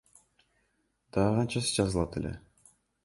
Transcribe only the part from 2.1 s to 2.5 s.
эле.